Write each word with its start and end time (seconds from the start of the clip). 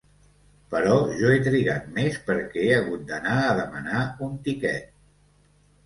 Però 0.71 0.95
jo 1.19 1.33
he 1.33 1.37
trigat 1.49 1.85
més 1.99 2.17
perquè 2.31 2.65
he 2.65 2.73
hagut 2.79 3.07
d'anar 3.13 3.39
a 3.45 3.55
demanar 3.63 4.05
un 4.31 4.37
tiquet. 4.51 4.93